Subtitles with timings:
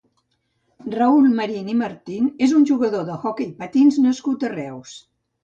[0.93, 4.99] Raül Marín i Martín és un jugador d'hoquei patins nascut a Reus.